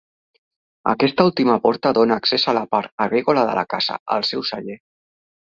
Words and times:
Aquesta 0.93 1.25
última 1.31 1.57
porta 1.67 1.91
dóna 1.99 2.17
accés 2.23 2.47
a 2.53 2.57
la 2.59 2.65
part 2.73 3.05
agrícola 3.07 3.47
de 3.51 3.55
la 3.61 3.69
casa, 3.75 4.03
al 4.17 4.29
seu 4.31 4.47
celler. 4.53 4.83